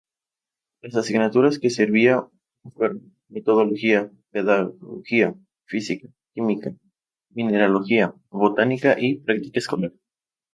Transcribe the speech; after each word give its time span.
Las 0.81 0.95
asignaturas 0.95 1.59
que 1.59 1.69
servía 1.69 2.23
fueron: 2.73 3.13
Metodología, 3.27 4.11
Pedagogía, 4.31 5.35
Física, 5.67 6.07
Química, 6.33 6.75
Mineralogía, 7.29 8.15
Botánica 8.31 8.95
y 8.99 9.19
Práctica 9.19 9.59
escolar. 9.59 9.93